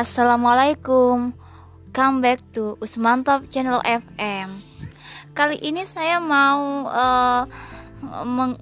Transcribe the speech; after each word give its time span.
Assalamualaikum. 0.00 1.36
Come 1.92 2.24
back 2.24 2.40
to 2.56 2.80
Usman 2.80 3.20
Top 3.20 3.44
Channel 3.52 3.84
FM 3.84 4.48
Kali 5.36 5.60
ini 5.60 5.84
saya 5.84 6.16
mau 6.16 6.88
uh, 6.88 7.44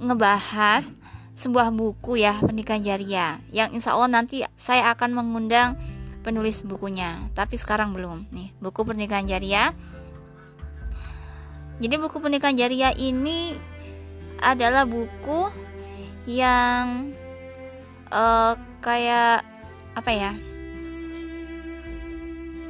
ngebahas 0.03 0.91
sebuah 1.39 1.71
buku 1.71 2.19
ya 2.19 2.35
Pendidikan 2.43 2.83
Jariah. 2.83 3.39
Yang 3.55 3.79
insya 3.79 3.95
Allah 3.95 4.11
nanti 4.19 4.43
saya 4.59 4.91
akan 4.91 5.15
mengundang 5.15 5.79
penulis 6.27 6.67
bukunya. 6.67 7.31
Tapi 7.39 7.55
sekarang 7.55 7.95
belum 7.95 8.27
nih 8.35 8.59
Buku 8.59 8.83
Pendidikan 8.83 9.23
Jariah. 9.23 9.71
Jadi 11.79 11.95
buku 12.03 12.19
Pendidikan 12.19 12.59
Jariah 12.59 12.99
ini 12.99 13.55
adalah 14.43 14.91
buku 14.91 15.55
yang 16.27 17.15
uh, 18.11 18.59
kayak 18.83 19.47
apa 19.95 20.11
ya 20.11 20.35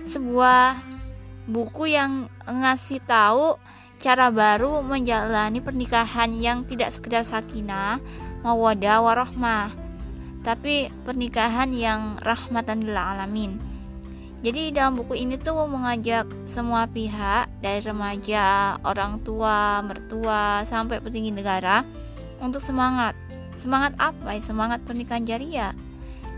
sebuah 0.08 0.80
buku 1.44 1.92
yang 1.92 2.24
ngasih 2.48 3.04
tahu 3.04 3.60
cara 4.00 4.32
baru 4.32 4.80
menjalani 4.80 5.60
pernikahan 5.60 6.32
yang 6.32 6.64
tidak 6.64 6.96
sekedar 6.96 7.28
sakinah, 7.28 8.00
mawadah, 8.40 9.04
warahmah, 9.04 9.68
tapi 10.40 10.88
pernikahan 11.04 11.68
yang 11.76 12.16
rahmatan 12.24 12.88
lil 12.88 12.96
alamin. 12.96 13.60
Jadi 14.38 14.70
dalam 14.70 14.94
buku 14.96 15.18
ini 15.18 15.34
tuh 15.34 15.66
mengajak 15.66 16.24
semua 16.46 16.86
pihak 16.86 17.50
dari 17.58 17.82
remaja, 17.82 18.78
orang 18.86 19.18
tua, 19.26 19.82
mertua 19.82 20.62
sampai 20.62 21.02
petinggi 21.02 21.34
negara 21.34 21.82
untuk 22.38 22.62
semangat. 22.62 23.18
Semangat 23.58 23.98
apa? 23.98 24.38
Semangat 24.38 24.78
pernikahan 24.86 25.26
jariah 25.26 25.74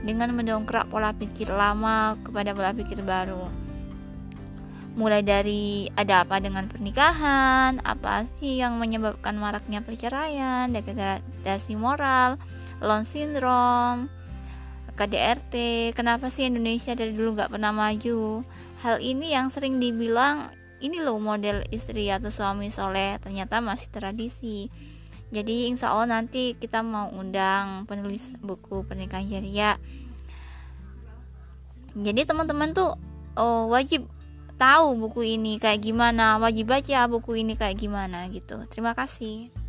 dengan 0.06 0.32
mendongkrak 0.32 0.88
pola 0.88 1.12
pikir 1.12 1.52
lama 1.52 2.16
kepada 2.24 2.56
pola 2.56 2.72
pikir 2.72 3.04
baru 3.04 3.70
mulai 4.98 5.22
dari 5.22 5.86
ada 5.94 6.26
apa 6.26 6.42
dengan 6.42 6.66
pernikahan, 6.66 7.78
apa 7.86 8.26
sih 8.36 8.58
yang 8.58 8.76
menyebabkan 8.76 9.38
maraknya 9.38 9.86
perceraian, 9.86 10.66
degradasi 10.74 11.78
moral, 11.78 12.36
Down 12.82 13.06
syndrome, 13.06 14.10
KDRT, 15.00 15.54
kenapa 15.96 16.28
sih 16.28 16.44
Indonesia 16.44 16.92
dari 16.92 17.16
dulu 17.16 17.38
nggak 17.38 17.56
pernah 17.56 17.72
maju? 17.72 18.44
Hal 18.84 19.00
ini 19.00 19.32
yang 19.32 19.48
sering 19.48 19.80
dibilang 19.80 20.52
ini 20.80 21.00
loh 21.00 21.20
model 21.20 21.64
istri 21.72 22.08
atau 22.08 22.32
suami 22.32 22.72
soleh 22.72 23.20
ternyata 23.20 23.64
masih 23.64 23.88
tradisi. 23.92 24.68
Jadi 25.30 25.70
insya 25.70 25.94
Allah 25.94 26.20
nanti 26.20 26.58
kita 26.58 26.82
mau 26.82 27.10
undang 27.14 27.86
penulis 27.86 28.26
buku 28.42 28.82
pernikahan 28.82 29.30
jariah. 29.30 29.78
Jadi 31.94 32.22
teman-teman 32.26 32.74
tuh 32.74 32.98
oh, 33.38 33.70
wajib 33.70 34.06
tahu 34.58 34.98
buku 34.98 35.38
ini 35.38 35.56
kayak 35.62 35.80
gimana, 35.86 36.36
wajib 36.42 36.68
baca 36.68 37.06
buku 37.06 37.46
ini 37.46 37.54
kayak 37.54 37.78
gimana 37.78 38.26
gitu. 38.28 38.58
Terima 38.68 38.92
kasih. 38.92 39.59